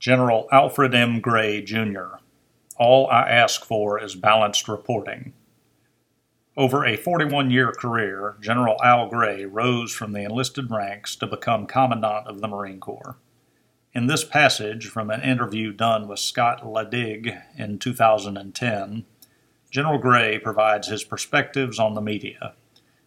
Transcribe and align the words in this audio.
General 0.00 0.48
Alfred 0.50 0.94
M. 0.94 1.20
Gray, 1.20 1.60
Jr. 1.60 2.16
All 2.78 3.06
I 3.08 3.28
ask 3.28 3.66
for 3.66 4.02
is 4.02 4.14
balanced 4.14 4.66
reporting. 4.66 5.34
Over 6.56 6.86
a 6.86 6.96
41 6.96 7.50
year 7.50 7.70
career, 7.70 8.36
General 8.40 8.76
Al 8.82 9.10
Gray 9.10 9.44
rose 9.44 9.92
from 9.92 10.12
the 10.12 10.24
enlisted 10.24 10.70
ranks 10.70 11.14
to 11.16 11.26
become 11.26 11.66
Commandant 11.66 12.26
of 12.26 12.40
the 12.40 12.48
Marine 12.48 12.80
Corps. 12.80 13.18
In 13.92 14.06
this 14.06 14.24
passage 14.24 14.86
from 14.86 15.10
an 15.10 15.20
interview 15.20 15.70
done 15.70 16.08
with 16.08 16.18
Scott 16.18 16.62
Ledig 16.62 17.38
in 17.58 17.78
2010, 17.78 19.04
General 19.70 19.98
Gray 19.98 20.38
provides 20.38 20.88
his 20.88 21.04
perspectives 21.04 21.78
on 21.78 21.92
the 21.92 22.00
media. 22.00 22.54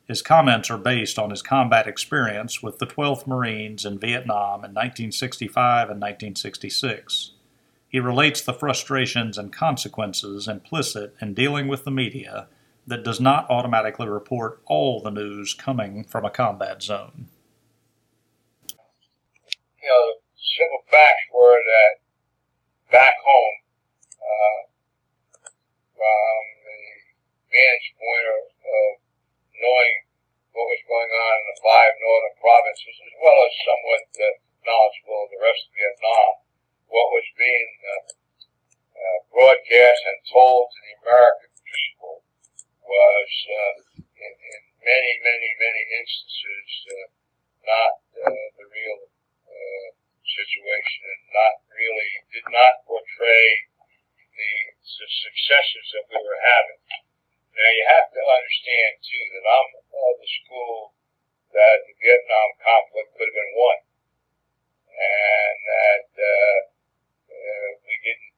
His 0.08 0.22
comments 0.22 0.70
are 0.70 0.78
based 0.78 1.18
on 1.18 1.30
his 1.30 1.42
combat 1.42 1.88
experience 1.88 2.62
with 2.62 2.80
the 2.80 2.86
12th 2.86 3.26
Marines 3.26 3.86
in 3.86 4.00
Vietnam 4.00 4.66
in 4.66 4.72
1965 4.72 5.90
and 5.90 6.02
1966. 6.02 7.32
He 7.88 8.00
relates 8.00 8.42
the 8.42 8.54
frustrations 8.54 9.38
and 9.38 9.54
consequences 9.54 10.47
implicit 10.47 11.16
in 11.21 11.34
dealing 11.34 11.68
with 11.68 11.86
the 11.86 11.92
media 11.92 12.47
that 12.86 13.04
does 13.04 13.21
not 13.21 13.50
automatically 13.50 14.10
report 14.10 14.61
all 14.66 15.00
the 15.00 15.11
news 15.11 15.54
coming 15.54 16.04
from 16.04 16.25
a 16.25 16.30
combat 16.30 16.83
zone. 16.83 17.30
You 18.68 19.88
know, 19.88 20.06
simple 20.36 20.83
facts 20.92 21.28
were 21.33 21.56
that 21.64 21.94
back 22.92 23.16
home, 23.24 23.58
uh, 24.20 24.60
from 25.96 26.42
the 26.66 26.82
vantage 27.47 27.89
point 27.96 28.28
of, 28.36 28.44
of 28.52 28.89
knowing 29.64 29.96
what 30.52 30.68
was 30.68 30.83
going 30.86 31.10
on 31.10 31.33
in 31.39 31.46
the 31.50 31.60
five 31.64 31.94
northern 32.03 32.38
provinces, 32.38 32.95
as 33.00 33.16
well 33.17 33.38
as 33.48 33.53
somewhat 33.64 34.03
uh, 34.17 34.25
knowledgeable 34.67 35.20
of 35.23 35.30
the 35.31 35.42
rest 35.42 35.62
of 35.66 35.73
Vietnam, 35.73 36.31
what 36.92 37.09
was 37.09 37.28
being 37.39 37.70
uh, 37.88 38.03
uh, 38.94 39.20
broadcast 39.73 40.02
and 40.05 40.21
told 40.29 40.69
to 40.69 40.79
the 40.85 40.93
American 41.02 41.49
people 41.66 42.21
was, 42.85 43.31
uh, 43.49 43.75
in, 43.97 44.33
in, 44.38 44.61
many, 44.85 45.13
many, 45.25 45.49
many 45.57 45.83
instances, 45.97 46.69
uh, 46.93 47.09
not 47.65 47.93
uh, 48.21 48.47
the 48.53 48.67
real 48.69 49.02
situation 50.33 51.02
and 51.09 51.23
not 51.33 51.55
really, 51.73 52.11
did 52.33 52.47
not 52.49 52.85
portray 52.85 53.47
the, 54.33 54.53
the 54.77 55.09
successes 55.09 55.85
that 55.93 56.05
we 56.09 56.17
were 56.21 56.41
having. 56.41 56.81
Now 57.53 57.71
you 57.73 57.85
have 57.85 58.09
to 58.09 58.21
understand 58.21 58.93
too 59.02 59.25
that 59.30 59.45
I'm 59.45 59.69
of 59.77 60.15
the 60.17 60.30
school 60.41 60.97
that 61.53 61.77
the 61.85 61.93
Vietnam 62.02 62.49
conflict 62.65 63.13
could 63.13 63.30
have 63.30 63.37
been 63.37 63.53
won, 63.53 63.80
and 64.89 65.58
that 65.69 66.09
uh, 66.17 66.59
uh, 67.30 67.69
we 67.85 67.93
didn't, 68.02 68.33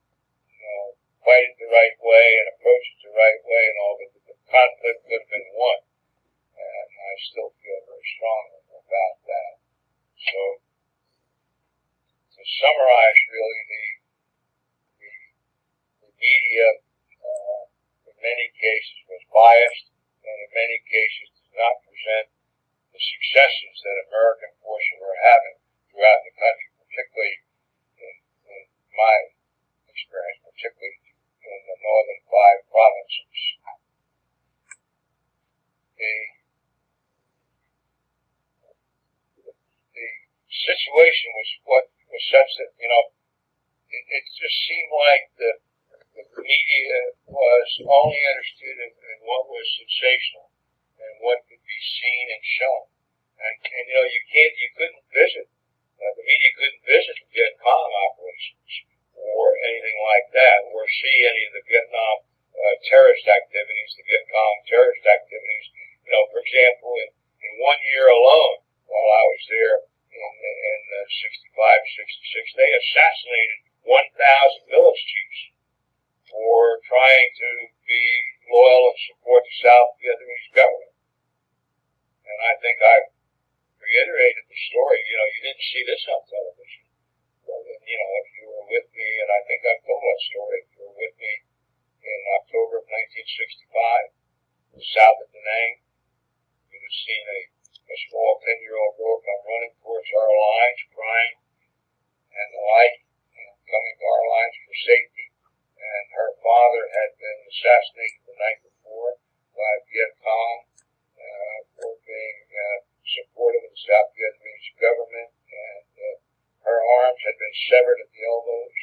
you 0.51 0.59
know, 0.59 0.99
fight 1.25 1.47
it 1.49 1.57
the 1.57 1.71
right 1.73 1.97
way 2.05 2.27
and 2.37 2.47
approach 2.53 2.85
it 2.85 2.99
the 3.01 3.15
right 3.17 3.41
way 3.41 3.63
and 3.65 3.77
all, 3.81 3.95
but 3.97 4.09
the 4.13 4.37
conflict 4.45 4.99
could 5.09 5.21
have 5.25 5.31
been 5.33 5.49
won, 5.57 5.79
and 6.59 6.89
I 6.93 7.11
still 7.33 7.49
feel 7.65 7.81
very 7.89 8.07
strongly 8.19 8.61
about 8.77 9.17
that. 9.25 9.53
So 10.21 10.41
summarize, 12.65 13.19
really 13.29 13.61
the 13.69 13.85
the, 14.97 15.13
the 16.01 16.11
media. 16.17 16.69
Uh, 17.21 17.61
in 18.09 18.17
many 18.17 18.49
cases 18.57 18.97
was 19.05 19.21
biased 19.29 19.93
and 20.25 20.37
in 20.41 20.49
many 20.49 20.81
cases 20.89 21.29
did 21.37 21.53
not 21.53 21.77
present 21.85 22.25
the 22.89 23.01
successes 23.01 23.75
that 23.85 24.05
American 24.09 24.49
forces 24.65 24.97
were 24.97 25.19
having 25.21 25.57
throughout 25.93 26.21
the 26.25 26.33
country, 26.33 26.69
particularly 26.81 27.37
in, 28.01 28.13
in 28.49 28.63
my 28.97 29.15
experience, 29.85 30.41
particularly 30.41 30.97
in 31.45 31.59
the 31.69 31.77
northern 31.85 32.21
five 32.25 32.59
provinces. 32.73 33.41
The, 36.01 36.13
the 39.93 40.07
situation 40.49 41.29
was 41.35 41.49
what 41.69 41.85
was 42.15 42.25
such 42.31 42.51
that, 42.63 42.71
you 42.79 42.87
know, 42.87 43.03
it, 43.91 44.03
it 44.07 44.23
just 44.39 44.57
seemed 44.71 44.91
like 44.95 45.27
the 45.35 45.51
the 46.15 46.23
media 46.39 46.99
was 47.27 47.69
only 47.83 48.15
interested 48.15 48.75
in, 48.87 48.91
in 48.91 49.17
what 49.27 49.51
was 49.51 49.67
sensational 49.83 50.47
and 50.95 51.13
what 51.19 51.43
could 51.43 51.59
be 51.59 51.79
seen 51.99 52.25
and 52.31 52.43
shown. 52.55 52.83
And, 53.35 53.55
and 53.67 53.83
you 53.91 53.95
know, 53.99 54.07
you 54.07 54.23
can't, 54.31 54.55
you 54.55 54.69
couldn't 54.79 55.05
visit, 55.11 55.47
uh, 55.99 56.11
the 56.15 56.23
media 56.23 56.51
couldn't 56.55 56.83
visit 56.87 57.15
the 57.19 57.27
Vietnam 57.35 57.89
operations 58.07 58.71
or 59.11 59.59
anything 59.67 59.99
like 60.07 60.27
that, 60.39 60.59
or 60.71 60.87
see 60.87 61.17
any 61.27 61.43
of 61.51 61.53
the 61.59 61.67
Vietnam 61.67 62.15
uh, 62.55 62.75
terrorist 62.87 63.27
activities, 63.27 63.91
the 63.99 64.07
Vietcong 64.07 64.55
terrorist 64.71 65.03
activities. 65.03 65.65
You 66.07 66.11
know, 66.15 66.23
for 66.31 66.39
example, 66.39 66.95
in, 66.95 67.09
in 67.43 67.51
one 67.59 67.79
year 67.91 68.07
alone, 68.07 68.63
while 68.87 69.09
I 69.19 69.23
was 69.35 69.43
there 69.51 69.75
in, 70.15 70.31
in 70.39 70.79
uh, 70.95 71.07
65, 71.51 71.59
66, 71.59 72.55
they 72.55 72.69
assassinated 72.71 73.59
1,000 73.83 74.71
village 74.71 75.03
chiefs 75.03 75.55
for 76.35 76.81
trying 76.83 77.29
to 77.31 77.49
be 77.87 78.03
loyal 78.51 78.91
and 78.91 78.99
support 79.07 79.41
the 79.44 79.44
South 79.61 79.95
Vietnamese 80.01 80.51
government. 80.51 80.95
And 82.25 82.39
I 82.41 82.53
think 82.59 82.77
I 82.81 82.95
reiterated 83.77 84.45
the 84.49 84.59
story. 84.71 84.99
You 85.05 85.15
know, 85.15 85.29
you 85.31 85.41
didn't 85.45 85.69
see 85.71 85.83
this 85.85 86.03
on 86.09 86.21
television. 86.25 86.83
But, 87.45 87.61
you 87.63 87.97
know, 87.97 88.11
if 88.19 88.27
you 88.35 88.45
were 88.49 88.67
with 88.67 88.87
me, 88.91 89.09
and 89.21 89.29
I 89.29 89.41
think 89.45 89.61
I've 89.63 89.85
told 89.85 90.01
that 90.01 90.21
story, 90.27 90.57
if 90.65 90.69
you 90.75 90.81
were 90.89 90.97
with 90.97 91.15
me 91.21 91.33
in 92.03 92.19
October 92.41 92.81
of 92.81 92.85
1965, 92.89 94.81
south 94.81 95.19
of 95.23 95.29
Da 95.31 95.39
Nang, 95.39 95.71
you 96.67 96.75
would 96.75 96.83
have 96.83 97.03
seen 97.05 97.25
a, 97.31 97.41
a 97.91 97.97
small 98.11 98.41
10-year-old 98.43 98.95
girl 98.99 99.23
come 99.23 99.41
running 99.45 99.73
towards 99.79 100.09
our 100.11 100.31
lines, 100.33 100.79
crying, 100.91 101.35
and 102.35 102.47
the 102.51 102.63
light, 102.75 102.97
you 103.31 103.43
know, 103.45 103.55
coming 103.71 103.95
to 103.95 104.05
our 104.09 104.25
lines 104.35 104.55
for 104.67 104.75
safety 104.83 105.25
and 105.85 106.05
her 106.17 106.31
father 106.41 106.83
had 106.91 107.11
been 107.19 107.39
assassinated 107.45 108.21
the 108.25 108.35
night 108.35 108.59
before 108.65 109.21
by 109.53 109.71
Viet 109.87 110.13
Cong 110.23 110.57
uh, 111.15 111.59
for 111.77 111.91
being 112.03 112.41
uh, 112.51 112.79
supportive 113.05 113.63
of 113.63 113.71
the 113.71 113.83
South 113.85 114.09
Vietnamese 114.17 114.71
government, 114.81 115.31
and 115.31 115.91
uh, 115.95 116.15
her 116.67 116.79
arms 117.03 117.21
had 117.21 117.37
been 117.37 117.55
severed 117.69 117.99
at 118.01 118.09
the 118.11 118.23
elbows, 118.25 118.81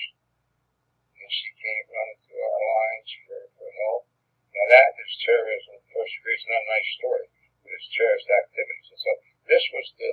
and 1.19 1.29
she 1.29 1.51
came 1.59 1.85
running 1.91 2.21
to 2.31 2.35
our 2.39 2.61
lines 2.63 3.11
for, 3.27 3.41
for 3.59 3.69
help. 3.69 4.03
Now 4.53 4.67
that 4.69 4.91
is 5.01 5.13
terrorism. 5.27 5.81
First 5.91 6.13
degree. 6.17 6.37
It's 6.37 6.49
not 6.49 6.65
a 6.65 6.73
nice 6.73 6.82
story, 6.99 7.27
but 7.63 7.71
it's 7.73 7.89
terrorist 7.95 8.29
activities. 8.29 8.89
And 8.93 9.01
so 9.01 9.13
this 9.49 9.65
was 9.73 9.87
the 9.99 10.11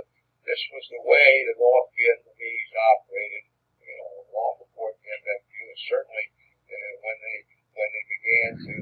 this 0.47 0.61
was 0.73 0.85
the 0.89 1.03
way 1.03 1.29
the 1.45 1.59
North 1.59 1.91
Vietnamese 1.93 2.73
operated, 2.95 3.45
you 3.83 3.95
know, 3.99 4.11
long 4.33 4.55
before 4.63 4.95
the 4.95 5.07
MFU, 5.07 5.61
and 5.67 5.81
certainly 5.85 6.25
uh, 6.65 6.93
when 7.03 7.17
they 7.21 7.37
when 7.75 7.89
they 7.91 8.05
began 8.07 8.51
to 8.57 8.75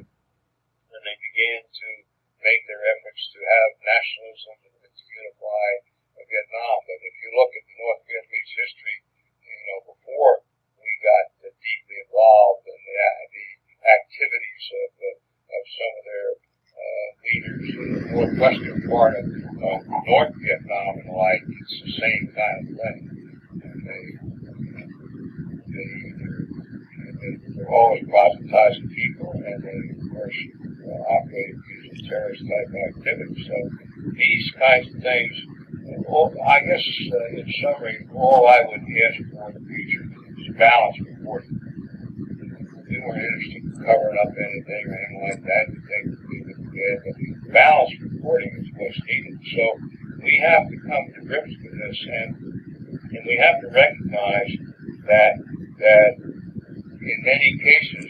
when 0.94 1.02
they 1.04 1.18
began 1.18 1.62
to 1.66 1.90
make 2.40 2.62
their 2.70 2.80
efforts 2.80 3.24
to 3.34 3.40
have 3.42 3.70
nationalism 3.82 4.56
and 4.80 4.94
to 4.94 5.04
unify 5.12 5.70
Vietnam. 6.28 6.78
But 6.86 7.00
if 7.02 7.16
you 7.24 7.30
look 7.36 7.52
at 7.56 7.66
the 7.66 7.76
North 7.78 8.02
Vietnamese 8.06 8.54
history, 8.54 8.98
you 9.44 9.66
know, 9.68 9.80
before 9.96 10.44
we 10.80 10.92
got 11.04 11.26
deeply 11.42 11.98
involved 12.04 12.66
in 12.68 12.80
the, 12.80 12.96
uh, 12.96 13.24
the 13.32 13.48
activities 13.88 14.66
of, 14.72 14.90
of, 14.98 15.16
of 15.52 15.64
some 15.68 15.94
of 15.98 16.04
their 16.08 16.30
uh, 16.78 17.10
leaders 17.26 17.68
in 17.76 17.90
the 18.32 18.36
northwestern 18.36 18.90
part 18.90 19.16
of 19.16 19.26
uh, 19.26 19.80
North 20.08 20.34
Vietnam 20.42 21.00
and 21.00 21.10
the 21.10 21.14
like, 21.14 21.44
it's 21.48 21.82
the 21.84 21.92
same 21.92 22.34
kind 22.36 22.70
of 22.70 22.76
thing. 22.76 23.00
And 23.64 23.80
they, 23.88 24.04
they 25.72 26.08
they're 27.56 27.74
always 27.74 28.04
proselytizing 28.10 28.90
people, 28.90 29.32
and 29.34 29.64
they, 29.64 29.80
of 29.96 30.12
course, 30.12 30.36
uh, 30.86 30.92
operate 30.92 31.56
using 31.84 32.08
terrorist 32.08 32.44
type 32.44 32.72
activities. 32.96 33.48
So 33.48 33.56
these 34.14 34.52
kinds 34.58 34.88
of 34.96 35.02
things, 35.02 35.36
all, 36.08 36.34
I 36.46 36.60
guess, 36.62 36.84
uh, 37.12 37.40
in 37.40 37.54
summary, 37.62 38.08
all 38.14 38.48
I 38.48 38.62
would 38.68 38.82
ask 38.82 39.18
for 39.32 39.50
in 39.50 39.54
the 39.56 39.62
future 39.68 40.06
is 40.38 40.56
balanced 40.58 41.02
reporting. 41.02 41.60
We 42.90 43.00
weren't 43.00 43.24
interested 43.24 43.64
in 43.64 43.72
covering 43.84 44.18
up 44.22 44.32
anything 44.32 44.84
or 44.88 44.96
anything 44.96 45.22
like 45.30 45.44
that. 45.44 45.64
We 45.70 45.76
think 45.76 46.04
we 46.30 46.38
would 46.46 46.58
bad, 46.78 46.98
but 47.06 47.54
balanced 47.54 47.96
reporting 48.18 48.52
is 48.60 48.68
what's 48.76 49.00
needed. 49.08 49.40
So 49.56 49.64
we 50.24 50.38
have 50.42 50.68
to 50.70 50.78
come 50.82 51.06
to 51.16 51.22
grips 51.26 51.54
with 51.64 51.78
this, 51.78 52.00
and 52.12 52.36
and 53.14 53.24
we 53.26 53.38
have 53.38 53.62
to 53.62 53.68
recognize 53.70 54.52
that 55.06 55.34
that 55.80 56.12
in 56.18 57.20
many 57.24 57.58
cases, 57.64 58.06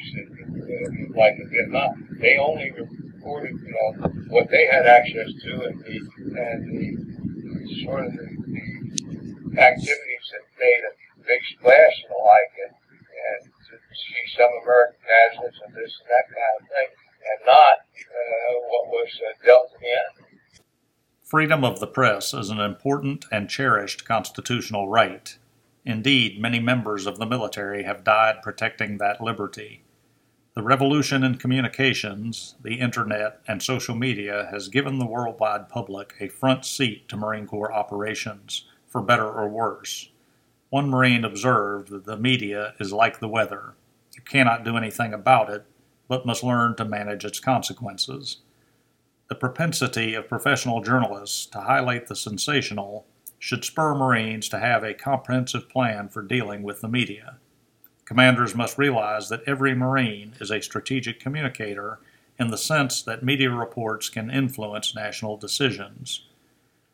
like 1.16 1.36
in 1.38 1.50
Vietnam, 1.50 2.18
they 2.20 2.38
only 2.38 2.72
reported, 2.72 3.54
you 3.62 3.74
know, 3.74 4.10
what 4.30 4.50
they 4.50 4.66
had 4.72 4.86
access 4.86 5.30
to 5.44 5.52
and 5.66 5.80
the 5.84 5.98
and 6.40 6.60
the 6.66 7.84
sort 7.84 8.06
of 8.06 8.12
the, 8.14 8.28
the 9.54 9.62
activities 9.62 10.26
that 10.32 10.46
made 10.60 10.84
a 10.88 10.94
big 11.26 11.42
splash 11.58 11.96
and 12.04 12.12
the 12.14 12.22
like, 12.24 12.54
and, 12.66 12.74
and 12.74 13.42
to 13.46 13.74
see 13.76 14.24
some 14.38 14.52
American 14.64 15.02
nationalists 15.04 15.62
and 15.66 15.74
this 15.76 15.94
and 16.02 16.10
that 16.10 16.28
kind 16.32 16.56
of 16.58 16.64
thing, 16.72 16.90
and 17.28 17.40
not 17.46 17.78
uh, 17.84 18.54
what 18.72 18.86
was 18.90 19.12
uh, 19.22 19.34
dealt 19.46 19.72
in. 19.82 19.97
Freedom 21.28 21.66
of 21.66 21.82
the 21.82 21.88
press 21.88 22.34
is 22.34 22.50
an 22.50 22.62
important 22.62 23.26
and 23.34 23.50
cherished 23.50 24.06
constitutional 24.06 24.88
right. 24.88 25.38
Indeed, 25.84 26.40
many 26.40 26.62
members 26.62 27.06
of 27.06 27.18
the 27.18 27.26
military 27.26 27.84
have 27.84 28.06
died 28.06 28.42
protecting 28.42 28.98
that 28.98 29.20
liberty. 29.20 29.84
The 30.54 30.64
revolution 30.64 31.26
in 31.26 31.36
communications, 31.36 32.56
the 32.64 32.80
internet, 32.80 33.42
and 33.46 33.62
social 33.62 33.94
media 33.94 34.48
has 34.52 34.70
given 34.70 35.00
the 35.00 35.06
worldwide 35.06 35.68
public 35.68 36.14
a 36.22 36.30
front 36.30 36.64
seat 36.64 37.10
to 37.10 37.18
Marine 37.18 37.46
Corps 37.46 37.74
operations, 37.74 38.64
for 38.88 39.02
better 39.02 39.28
or 39.30 39.50
worse. 39.50 40.10
One 40.70 40.90
Marine 40.90 41.26
observed 41.26 41.90
that 41.90 42.06
the 42.06 42.16
media 42.16 42.74
is 42.80 42.94
like 42.94 43.20
the 43.20 43.28
weather. 43.28 43.74
You 44.16 44.22
cannot 44.22 44.64
do 44.64 44.78
anything 44.78 45.14
about 45.14 45.50
it, 45.50 45.66
but 46.08 46.26
must 46.26 46.42
learn 46.42 46.78
to 46.78 46.86
manage 46.86 47.26
its 47.26 47.42
consequences. 47.42 48.38
The 49.30 49.36
propensity 49.36 50.14
of 50.14 50.30
professional 50.30 50.82
journalists 50.82 51.46
to 51.48 51.62
highlight 51.62 52.08
the 52.08 52.16
sensational 52.16 53.06
should 53.40 53.66
spur 53.66 53.94
Marines 53.94 54.48
to 54.50 54.60
have 54.60 54.84
a 54.84 54.94
comprehensive 54.94 55.68
plan 55.70 56.08
for 56.08 56.22
dealing 56.22 56.64
with 56.64 56.82
the 56.82 56.88
media. 56.88 57.38
Commanders 58.06 58.56
must 58.56 58.78
realize 58.78 59.28
that 59.28 59.44
every 59.46 59.76
Marine 59.76 60.34
is 60.40 60.50
a 60.50 60.62
strategic 60.62 61.20
communicator 61.20 62.00
in 62.40 62.52
the 62.52 62.58
sense 62.58 63.02
that 63.02 63.22
media 63.22 63.50
reports 63.50 64.08
can 64.08 64.32
influence 64.32 64.96
national 64.96 65.36
decisions. 65.36 66.26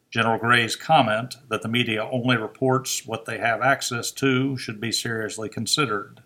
General 0.09 0.39
Gray's 0.39 0.75
comment 0.75 1.37
that 1.49 1.61
the 1.61 1.67
media 1.67 2.03
only 2.11 2.37
reports 2.37 3.05
what 3.05 3.25
they 3.25 3.37
have 3.37 3.61
access 3.61 4.09
to 4.11 4.57
should 4.57 4.81
be 4.81 4.91
seriously 4.91 5.49
considered. 5.49 6.21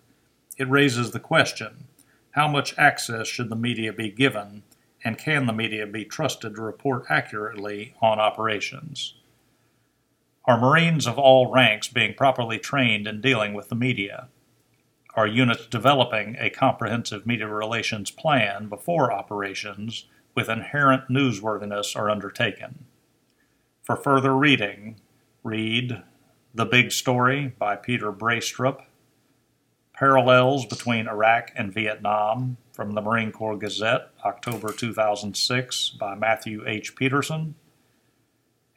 It 0.56 0.70
raises 0.70 1.10
the 1.10 1.20
question 1.20 1.84
how 2.32 2.48
much 2.48 2.78
access 2.78 3.26
should 3.26 3.50
the 3.50 3.56
media 3.56 3.92
be 3.92 4.10
given, 4.10 4.62
and 5.04 5.18
can 5.18 5.46
the 5.46 5.52
media 5.52 5.86
be 5.86 6.04
trusted 6.04 6.56
to 6.56 6.62
report 6.62 7.04
accurately 7.08 7.94
on 8.00 8.18
operations? 8.18 9.14
Are 10.44 10.58
Marines 10.58 11.06
of 11.06 11.18
all 11.18 11.52
ranks 11.52 11.88
being 11.88 12.14
properly 12.14 12.58
trained 12.58 13.06
in 13.06 13.20
dealing 13.20 13.54
with 13.54 13.68
the 13.68 13.74
media? 13.74 14.28
Are 15.14 15.26
units 15.26 15.66
developing 15.66 16.36
a 16.38 16.48
comprehensive 16.48 17.26
media 17.26 17.48
relations 17.48 18.10
plan 18.10 18.68
before 18.68 19.12
operations 19.12 20.06
with 20.34 20.48
inherent 20.48 21.08
newsworthiness 21.08 21.96
are 21.96 22.10
undertaken? 22.10 22.86
For 23.82 23.96
further 23.96 24.36
reading, 24.36 25.00
read 25.42 26.02
The 26.54 26.66
Big 26.66 26.92
Story 26.92 27.54
by 27.58 27.76
Peter 27.76 28.12
Braestrup, 28.12 28.84
Parallels 29.92 30.66
Between 30.66 31.08
Iraq 31.08 31.50
and 31.56 31.74
Vietnam 31.74 32.56
from 32.78 32.92
the 32.92 33.00
Marine 33.00 33.32
Corps 33.32 33.56
Gazette, 33.56 34.10
October 34.24 34.72
2006 34.72 35.96
by 35.98 36.14
Matthew 36.14 36.62
H. 36.64 36.94
Peterson, 36.94 37.56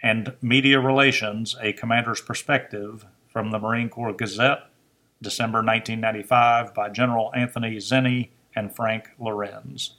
and 0.02 0.34
Media 0.42 0.80
Relations, 0.80 1.56
A 1.62 1.72
Commander's 1.74 2.20
Perspective 2.20 3.06
from 3.28 3.52
the 3.52 3.60
Marine 3.60 3.90
Corps 3.90 4.12
Gazette, 4.12 4.64
December 5.22 5.60
1995 5.60 6.74
by 6.74 6.90
General 6.90 7.32
Anthony 7.36 7.78
Zinni 7.78 8.30
and 8.56 8.76
Frank 8.76 9.12
Lorenz. 9.20 9.98